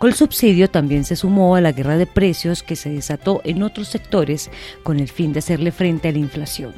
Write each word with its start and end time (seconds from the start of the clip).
Colsubsidio 0.00 0.70
también 0.70 1.04
se 1.04 1.14
sumó 1.14 1.56
a 1.56 1.60
la 1.60 1.72
guerra 1.72 1.98
de 1.98 2.06
precios 2.06 2.62
que 2.62 2.74
se 2.74 2.88
desató 2.88 3.42
en 3.44 3.62
otros 3.62 3.88
sectores 3.88 4.50
con 4.82 4.98
el 4.98 5.08
fin 5.08 5.34
de 5.34 5.40
hacerle 5.40 5.72
frente 5.72 6.08
a 6.08 6.12
la 6.12 6.16
inflación. 6.16 6.72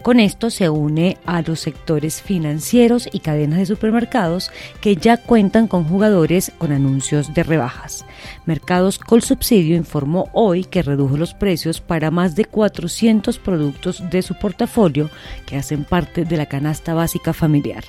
Con 0.00 0.20
esto 0.20 0.48
se 0.48 0.68
une 0.68 1.16
a 1.26 1.42
los 1.42 1.58
sectores 1.58 2.22
financieros 2.22 3.08
y 3.10 3.18
cadenas 3.18 3.58
de 3.58 3.66
supermercados 3.66 4.52
que 4.80 4.94
ya 4.94 5.16
cuentan 5.16 5.66
con 5.66 5.82
jugadores 5.88 6.52
con 6.56 6.70
anuncios 6.70 7.34
de 7.34 7.42
rebajas. 7.42 8.06
Mercados 8.46 9.00
Colsubsidio 9.00 9.74
informó 9.74 10.28
hoy 10.32 10.62
que 10.62 10.82
redujo 10.82 11.16
los 11.16 11.34
precios 11.34 11.80
para 11.80 12.12
más 12.12 12.36
de 12.36 12.44
400 12.44 13.40
productos 13.40 14.08
de 14.08 14.22
su 14.22 14.36
portafolio 14.36 15.10
que 15.46 15.56
hacen 15.56 15.82
parte 15.82 16.24
de 16.24 16.36
la 16.36 16.46
canasta 16.46 16.94
básica 16.94 17.32
familiar. 17.32 17.82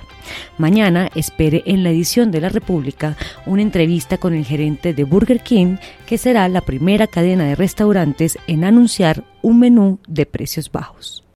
Mañana 0.57 1.11
espere 1.13 1.61
en 1.67 1.83
la 1.83 1.91
edición 1.91 2.31
de 2.31 2.41
La 2.41 2.49
República 2.49 3.15
una 3.45 3.61
entrevista 3.61 4.17
con 4.17 4.33
el 4.33 4.45
gerente 4.45 4.78
de 4.81 5.03
Burger 5.03 5.41
King, 5.41 5.77
que 6.07 6.17
será 6.17 6.47
la 6.47 6.61
primera 6.61 7.07
cadena 7.07 7.45
de 7.45 7.55
restaurantes 7.55 8.37
en 8.47 8.63
anunciar 8.63 9.23
un 9.41 9.59
menú 9.59 9.99
de 10.07 10.25
precios 10.25 10.71
bajos. 10.71 11.28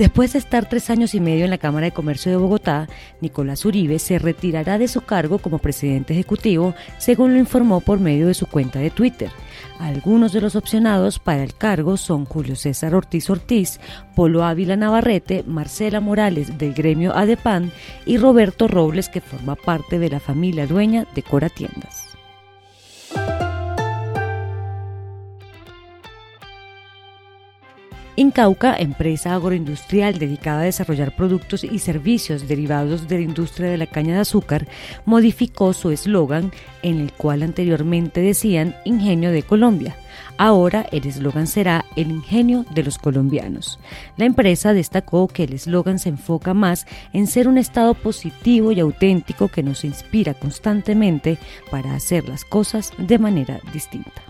Después 0.00 0.32
de 0.32 0.38
estar 0.38 0.66
tres 0.66 0.88
años 0.88 1.14
y 1.14 1.20
medio 1.20 1.44
en 1.44 1.50
la 1.50 1.58
Cámara 1.58 1.84
de 1.84 1.92
Comercio 1.92 2.32
de 2.32 2.38
Bogotá, 2.38 2.88
Nicolás 3.20 3.66
Uribe 3.66 3.98
se 3.98 4.18
retirará 4.18 4.78
de 4.78 4.88
su 4.88 5.02
cargo 5.02 5.36
como 5.40 5.58
presidente 5.58 6.14
ejecutivo, 6.14 6.74
según 6.96 7.34
lo 7.34 7.38
informó 7.38 7.82
por 7.82 8.00
medio 8.00 8.26
de 8.26 8.32
su 8.32 8.46
cuenta 8.46 8.78
de 8.78 8.88
Twitter. 8.88 9.30
Algunos 9.78 10.32
de 10.32 10.40
los 10.40 10.56
opcionados 10.56 11.18
para 11.18 11.42
el 11.42 11.54
cargo 11.54 11.98
son 11.98 12.24
Julio 12.24 12.56
César 12.56 12.94
Ortiz 12.94 13.28
Ortiz, 13.28 13.78
Polo 14.16 14.42
Ávila 14.42 14.74
Navarrete, 14.74 15.44
Marcela 15.46 16.00
Morales 16.00 16.56
del 16.56 16.72
gremio 16.72 17.14
ADEPAN 17.14 17.70
y 18.06 18.16
Roberto 18.16 18.68
Robles, 18.68 19.10
que 19.10 19.20
forma 19.20 19.54
parte 19.54 19.98
de 19.98 20.08
la 20.08 20.18
familia 20.18 20.66
dueña 20.66 21.06
de 21.14 21.22
Cora 21.22 21.50
Tiendas. 21.50 22.09
Incauca, 28.20 28.76
empresa 28.76 29.34
agroindustrial 29.34 30.18
dedicada 30.18 30.60
a 30.60 30.64
desarrollar 30.64 31.16
productos 31.16 31.64
y 31.64 31.78
servicios 31.78 32.46
derivados 32.46 33.08
de 33.08 33.14
la 33.14 33.22
industria 33.22 33.70
de 33.70 33.78
la 33.78 33.86
caña 33.86 34.12
de 34.12 34.20
azúcar, 34.20 34.68
modificó 35.06 35.72
su 35.72 35.90
eslogan 35.90 36.52
en 36.82 37.00
el 37.00 37.14
cual 37.14 37.42
anteriormente 37.42 38.20
decían 38.20 38.76
Ingenio 38.84 39.30
de 39.32 39.42
Colombia. 39.42 39.96
Ahora 40.36 40.86
el 40.92 41.06
eslogan 41.06 41.46
será 41.46 41.86
El 41.96 42.10
ingenio 42.10 42.66
de 42.74 42.82
los 42.82 42.98
colombianos. 42.98 43.78
La 44.18 44.26
empresa 44.26 44.74
destacó 44.74 45.26
que 45.26 45.44
el 45.44 45.54
eslogan 45.54 45.98
se 45.98 46.10
enfoca 46.10 46.52
más 46.52 46.86
en 47.14 47.26
ser 47.26 47.48
un 47.48 47.56
estado 47.56 47.94
positivo 47.94 48.70
y 48.70 48.80
auténtico 48.80 49.48
que 49.48 49.62
nos 49.62 49.82
inspira 49.82 50.34
constantemente 50.34 51.38
para 51.70 51.94
hacer 51.94 52.28
las 52.28 52.44
cosas 52.44 52.92
de 52.98 53.18
manera 53.18 53.60
distinta. 53.72 54.29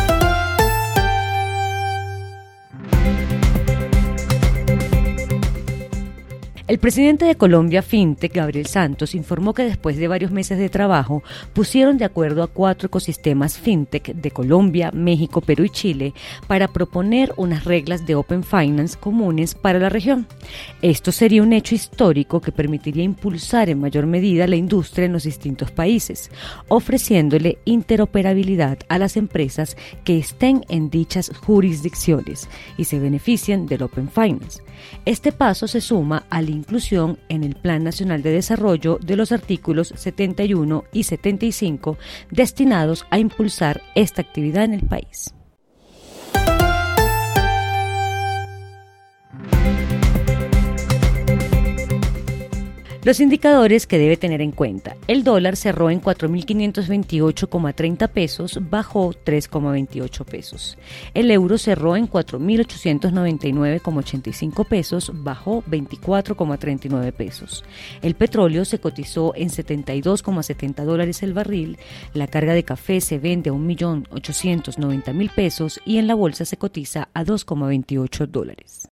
El 6.71 6.79
presidente 6.79 7.25
de 7.25 7.35
Colombia 7.35 7.81
FinTech, 7.81 8.33
Gabriel 8.33 8.65
Santos, 8.65 9.13
informó 9.13 9.53
que 9.53 9.65
después 9.65 9.97
de 9.97 10.07
varios 10.07 10.31
meses 10.31 10.57
de 10.57 10.69
trabajo 10.69 11.21
pusieron 11.51 11.97
de 11.97 12.05
acuerdo 12.05 12.43
a 12.43 12.47
cuatro 12.47 12.87
ecosistemas 12.87 13.57
FinTech 13.57 14.13
de 14.15 14.31
Colombia, 14.31 14.89
México, 14.93 15.41
Perú 15.41 15.65
y 15.65 15.69
Chile 15.69 16.13
para 16.47 16.69
proponer 16.69 17.33
unas 17.35 17.65
reglas 17.65 18.05
de 18.05 18.15
Open 18.15 18.41
Finance 18.41 18.97
comunes 18.97 19.53
para 19.53 19.79
la 19.79 19.89
región. 19.89 20.27
Esto 20.81 21.11
sería 21.11 21.43
un 21.43 21.51
hecho 21.51 21.75
histórico 21.75 22.39
que 22.39 22.53
permitiría 22.53 23.03
impulsar 23.03 23.69
en 23.69 23.81
mayor 23.81 24.05
medida 24.05 24.47
la 24.47 24.55
industria 24.55 25.07
en 25.07 25.11
los 25.11 25.23
distintos 25.23 25.71
países, 25.71 26.31
ofreciéndole 26.69 27.57
interoperabilidad 27.65 28.77
a 28.87 28.97
las 28.97 29.17
empresas 29.17 29.75
que 30.05 30.17
estén 30.17 30.63
en 30.69 30.89
dichas 30.89 31.33
jurisdicciones 31.45 32.47
y 32.77 32.85
se 32.85 32.97
beneficien 32.97 33.65
del 33.65 33.83
Open 33.83 34.07
Finance. 34.09 34.63
Este 35.05 35.33
paso 35.33 35.67
se 35.67 35.81
suma 35.81 36.23
al 36.29 36.60
inclusión 36.61 37.17
en 37.27 37.43
el 37.43 37.55
Plan 37.55 37.83
Nacional 37.83 38.21
de 38.21 38.31
Desarrollo 38.31 38.99
de 39.01 39.15
los 39.15 39.31
artículos 39.31 39.93
71 39.95 40.83
y 40.93 41.03
75 41.03 41.97
destinados 42.29 43.05
a 43.09 43.19
impulsar 43.19 43.81
esta 43.95 44.21
actividad 44.21 44.63
en 44.63 44.75
el 44.75 44.87
país. 44.87 45.33
Los 53.03 53.19
indicadores 53.19 53.87
que 53.87 53.97
debe 53.97 54.15
tener 54.15 54.41
en 54.41 54.51
cuenta. 54.51 54.95
El 55.07 55.23
dólar 55.23 55.55
cerró 55.55 55.89
en 55.89 55.99
4.528,30 55.99 58.07
pesos, 58.09 58.59
bajó 58.69 59.15
3,28 59.25 60.23
pesos. 60.23 60.77
El 61.15 61.31
euro 61.31 61.57
cerró 61.57 61.95
en 61.95 62.07
4.899,85 62.07 64.67
pesos, 64.67 65.11
bajó 65.15 65.63
24,39 65.63 67.11
pesos. 67.11 67.63
El 68.03 68.13
petróleo 68.13 68.65
se 68.65 68.77
cotizó 68.77 69.33
en 69.35 69.49
72,70 69.49 70.83
dólares 70.83 71.23
el 71.23 71.33
barril. 71.33 71.79
La 72.13 72.27
carga 72.27 72.53
de 72.53 72.63
café 72.63 73.01
se 73.01 73.17
vende 73.17 73.49
a 73.49 73.53
1.890.000 73.53 75.33
pesos 75.33 75.79
y 75.85 75.97
en 75.97 76.05
la 76.05 76.13
bolsa 76.13 76.45
se 76.45 76.57
cotiza 76.57 77.09
a 77.15 77.25
2,28 77.25 78.27
dólares. 78.27 78.90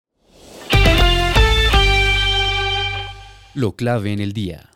Lo 3.58 3.72
clave 3.72 4.12
en 4.12 4.20
el 4.20 4.34
día. 4.34 4.67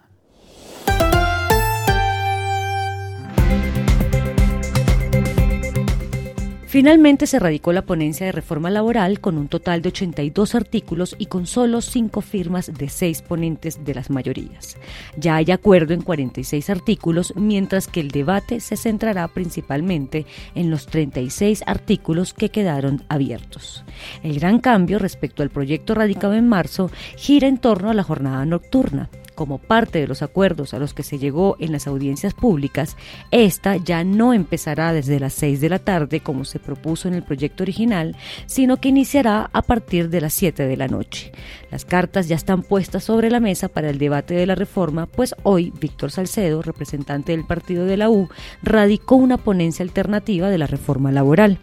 Finalmente 6.72 7.26
se 7.26 7.38
radicó 7.38 7.74
la 7.74 7.82
ponencia 7.82 8.24
de 8.24 8.32
reforma 8.32 8.70
laboral 8.70 9.20
con 9.20 9.36
un 9.36 9.48
total 9.48 9.82
de 9.82 9.90
82 9.90 10.54
artículos 10.54 11.14
y 11.18 11.26
con 11.26 11.46
solo 11.46 11.82
5 11.82 12.22
firmas 12.22 12.72
de 12.72 12.88
6 12.88 13.20
ponentes 13.20 13.84
de 13.84 13.94
las 13.94 14.08
mayorías. 14.08 14.78
Ya 15.18 15.36
hay 15.36 15.50
acuerdo 15.50 15.92
en 15.92 16.00
46 16.00 16.70
artículos, 16.70 17.34
mientras 17.36 17.88
que 17.88 18.00
el 18.00 18.10
debate 18.10 18.60
se 18.60 18.78
centrará 18.78 19.28
principalmente 19.28 20.24
en 20.54 20.70
los 20.70 20.86
36 20.86 21.62
artículos 21.66 22.32
que 22.32 22.48
quedaron 22.48 23.04
abiertos. 23.10 23.84
El 24.22 24.40
gran 24.40 24.58
cambio 24.58 24.98
respecto 24.98 25.42
al 25.42 25.50
proyecto 25.50 25.94
radicado 25.94 26.32
en 26.32 26.48
marzo 26.48 26.90
gira 27.18 27.48
en 27.48 27.58
torno 27.58 27.90
a 27.90 27.94
la 27.94 28.02
jornada 28.02 28.46
nocturna 28.46 29.10
como 29.42 29.58
parte 29.58 29.98
de 29.98 30.06
los 30.06 30.22
acuerdos 30.22 30.72
a 30.72 30.78
los 30.78 30.94
que 30.94 31.02
se 31.02 31.18
llegó 31.18 31.56
en 31.58 31.72
las 31.72 31.88
audiencias 31.88 32.32
públicas, 32.32 32.96
esta 33.32 33.74
ya 33.76 34.04
no 34.04 34.34
empezará 34.34 34.92
desde 34.92 35.18
las 35.18 35.32
6 35.32 35.60
de 35.60 35.68
la 35.68 35.80
tarde 35.80 36.20
como 36.20 36.44
se 36.44 36.60
propuso 36.60 37.08
en 37.08 37.14
el 37.14 37.24
proyecto 37.24 37.64
original, 37.64 38.14
sino 38.46 38.76
que 38.76 38.90
iniciará 38.90 39.50
a 39.52 39.62
partir 39.62 40.10
de 40.10 40.20
las 40.20 40.32
7 40.34 40.64
de 40.64 40.76
la 40.76 40.86
noche. 40.86 41.32
Las 41.72 41.84
cartas 41.84 42.28
ya 42.28 42.36
están 42.36 42.62
puestas 42.62 43.02
sobre 43.02 43.30
la 43.30 43.40
mesa 43.40 43.66
para 43.66 43.90
el 43.90 43.98
debate 43.98 44.34
de 44.34 44.46
la 44.46 44.54
reforma, 44.54 45.06
pues 45.06 45.34
hoy 45.42 45.72
Víctor 45.80 46.12
Salcedo, 46.12 46.62
representante 46.62 47.32
del 47.32 47.44
partido 47.44 47.84
de 47.84 47.96
la 47.96 48.10
U, 48.10 48.28
radicó 48.62 49.16
una 49.16 49.38
ponencia 49.38 49.82
alternativa 49.82 50.50
de 50.50 50.58
la 50.58 50.68
reforma 50.68 51.10
laboral. 51.10 51.58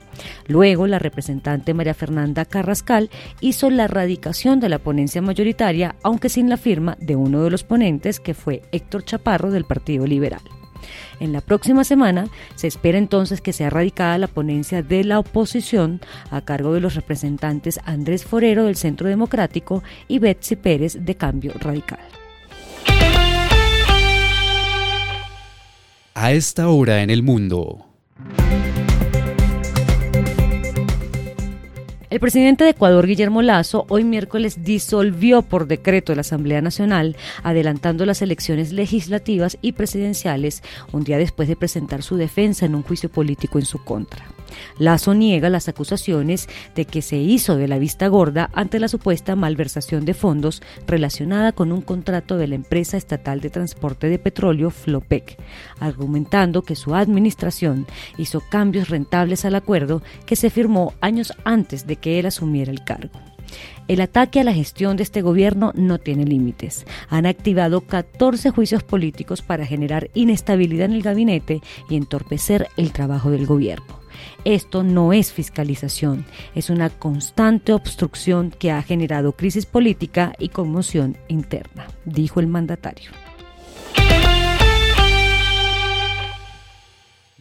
Luego, 0.47 0.85
la 0.85 0.99
representante 0.99 1.73
María 1.73 1.93
Fernanda 1.93 2.43
Carrascal 2.43 3.09
hizo 3.39 3.69
la 3.69 3.87
radicación 3.87 4.59
de 4.59 4.67
la 4.67 4.79
ponencia 4.79 5.21
mayoritaria, 5.21 5.95
aunque 6.03 6.27
sin 6.27 6.49
la 6.49 6.57
firma 6.57 6.97
de 6.99 7.15
uno 7.15 7.43
de 7.43 7.51
los 7.51 7.63
que 8.23 8.33
fue 8.33 8.63
Héctor 8.71 9.05
Chaparro 9.05 9.51
del 9.51 9.63
Partido 9.63 10.07
Liberal. 10.07 10.41
En 11.19 11.33
la 11.33 11.41
próxima 11.41 11.83
semana 11.83 12.27
se 12.55 12.67
espera 12.67 12.97
entonces 12.97 13.41
que 13.41 13.53
sea 13.53 13.69
radicada 13.69 14.17
la 14.17 14.27
ponencia 14.27 14.81
de 14.81 15.03
la 15.03 15.19
oposición 15.19 16.01
a 16.31 16.41
cargo 16.41 16.73
de 16.73 16.79
los 16.79 16.95
representantes 16.95 17.79
Andrés 17.85 18.25
Forero 18.25 18.65
del 18.65 18.75
Centro 18.75 19.07
Democrático 19.07 19.83
y 20.07 20.19
Betsy 20.19 20.55
Pérez 20.55 20.97
de 20.99 21.15
Cambio 21.15 21.53
Radical. 21.59 21.99
A 26.15 26.31
esta 26.31 26.69
hora 26.69 27.03
en 27.03 27.09
el 27.09 27.23
mundo. 27.23 27.88
El 32.09 32.19
presidente 32.19 32.63
de 32.63 32.71
Ecuador, 32.71 33.05
Guillermo 33.05 33.43
Lazo, 33.43 33.85
hoy 33.87 34.03
miércoles 34.03 34.63
disolvió 34.63 35.43
por 35.43 35.67
decreto 35.67 36.15
la 36.15 36.21
Asamblea 36.21 36.59
Nacional, 36.59 37.15
adelantando 37.43 38.03
las 38.03 38.23
elecciones 38.23 38.71
legislativas 38.71 39.59
y 39.61 39.73
presidenciales 39.73 40.63
un 40.91 41.03
día 41.03 41.19
después 41.19 41.47
de 41.47 41.55
presentar 41.55 42.01
su 42.01 42.17
defensa 42.17 42.65
en 42.65 42.73
un 42.73 42.81
juicio 42.81 43.09
político 43.09 43.59
en 43.59 43.65
su 43.65 43.83
contra. 43.83 44.25
Lazo 44.77 45.13
niega 45.13 45.49
las 45.49 45.67
acusaciones 45.67 46.47
de 46.75 46.85
que 46.85 47.01
se 47.01 47.17
hizo 47.17 47.55
de 47.55 47.67
la 47.67 47.79
vista 47.79 48.07
gorda 48.07 48.49
ante 48.53 48.79
la 48.79 48.87
supuesta 48.87 49.35
malversación 49.35 50.05
de 50.05 50.13
fondos 50.13 50.61
relacionada 50.87 51.51
con 51.51 51.71
un 51.71 51.81
contrato 51.81 52.37
de 52.37 52.47
la 52.47 52.55
empresa 52.55 52.97
estatal 52.97 53.41
de 53.41 53.49
transporte 53.49 54.07
de 54.07 54.19
petróleo 54.19 54.69
Flopec, 54.71 55.37
argumentando 55.79 56.61
que 56.61 56.75
su 56.75 56.95
administración 56.95 57.87
hizo 58.17 58.41
cambios 58.49 58.89
rentables 58.89 59.45
al 59.45 59.55
acuerdo 59.55 60.01
que 60.25 60.35
se 60.35 60.49
firmó 60.49 60.93
años 61.01 61.33
antes 61.43 61.87
de 61.87 61.95
que 61.95 62.19
él 62.19 62.25
asumiera 62.25 62.71
el 62.71 62.83
cargo. 62.83 63.19
El 63.87 64.01
ataque 64.01 64.39
a 64.39 64.43
la 64.43 64.53
gestión 64.53 64.97
de 64.97 65.03
este 65.03 65.23
gobierno 65.23 65.71
no 65.75 65.97
tiene 65.97 66.23
límites. 66.23 66.85
Han 67.09 67.25
activado 67.25 67.81
14 67.81 68.51
juicios 68.51 68.83
políticos 68.83 69.41
para 69.41 69.65
generar 69.65 70.11
inestabilidad 70.13 70.85
en 70.85 70.93
el 70.93 71.01
gabinete 71.01 71.61
y 71.89 71.95
entorpecer 71.95 72.67
el 72.77 72.91
trabajo 72.91 73.31
del 73.31 73.47
gobierno. 73.47 73.98
Esto 74.45 74.83
no 74.83 75.13
es 75.13 75.31
fiscalización, 75.31 76.25
es 76.55 76.69
una 76.69 76.89
constante 76.89 77.73
obstrucción 77.73 78.51
que 78.51 78.71
ha 78.71 78.81
generado 78.81 79.33
crisis 79.33 79.65
política 79.65 80.33
y 80.39 80.49
conmoción 80.49 81.17
interna, 81.27 81.87
dijo 82.05 82.39
el 82.39 82.47
mandatario. 82.47 83.11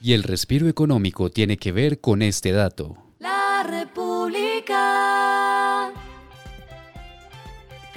Y 0.01 0.13
el 0.13 0.23
respiro 0.23 0.69
económico 0.69 1.31
tiene 1.31 1.57
que 1.57 1.73
ver 1.73 2.01
con 2.01 2.23
este 2.23 2.53
dato. 2.53 3.08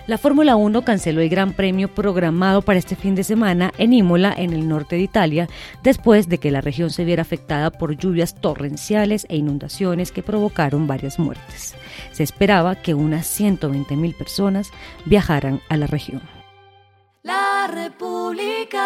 La 0.08 0.18
Fórmula 0.18 0.56
1 0.56 0.82
canceló 0.82 1.22
el 1.22 1.30
Gran 1.30 1.54
Premio 1.54 1.88
programado 1.88 2.64
para 2.64 2.80
este 2.80 2.96
fin 2.96 3.14
de 3.14 3.24
semana 3.24 3.72
en 3.78 3.94
Imola, 3.94 4.34
en 4.36 4.52
el 4.52 4.68
norte 4.68 4.96
de 4.96 5.04
Italia, 5.04 5.48
después 5.84 6.28
de 6.28 6.40
que 6.40 6.50
la 6.50 6.60
región 6.60 6.90
se 6.90 7.06
viera 7.06 7.22
afectada 7.22 7.70
por 7.70 7.96
lluvias 7.96 8.34
torrenciales 8.34 9.28
e 9.30 9.38
inundaciones 9.38 10.12
que 10.12 10.24
provocaron 10.24 10.88
varias 10.88 11.20
muertes. 11.20 11.76
Se 12.12 12.24
esperaba 12.24 12.76
que 12.76 12.96
unas 12.96 13.28
120.000 13.40 14.18
personas 14.18 14.72
viajaran 15.06 15.62
a 15.70 15.78
la 15.78 15.86
región. 15.88 16.22
La 17.22 17.70
República. 17.72 18.82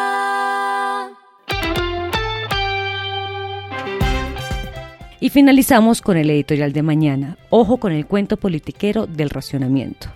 Y 5.26 5.32
finalizamos 5.32 6.04
con 6.04 6.18
el 6.18 6.30
editorial 6.30 6.72
de 6.72 6.84
mañana. 6.84 7.40
Ojo 7.50 7.78
con 7.78 7.92
el 7.92 8.06
cuento 8.06 8.38
politiquero 8.38 9.08
del 9.08 9.32
racionamiento. 9.32 10.10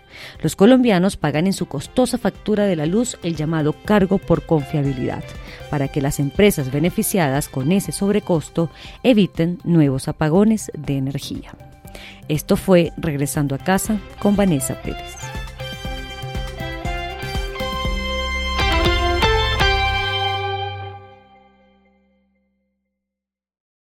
Los 0.44 0.56
colombianos 0.56 1.18
pagan 1.18 1.48
en 1.48 1.54
su 1.54 1.66
costosa 1.66 2.20
factura 2.20 2.66
de 2.68 2.76
la 2.76 2.86
luz 2.86 3.18
el 3.24 3.36
llamado 3.36 3.74
cargo 3.74 4.20
por 4.20 4.46
confiabilidad, 4.46 5.24
para 5.72 5.88
que 5.88 6.00
las 6.00 6.20
empresas 6.20 6.72
beneficiadas 6.72 7.50
con 7.50 7.72
ese 7.72 7.92
sobrecosto 7.92 8.70
eviten 9.02 9.58
nuevos 9.64 10.08
apagones 10.08 10.72
de 10.78 10.98
energía. 10.98 11.56
Esto 12.28 12.56
fue 12.56 12.94
Regresando 12.96 13.56
a 13.56 13.58
casa 13.58 13.98
con 14.20 14.36
Vanessa 14.36 14.80
Pérez. 14.80 15.19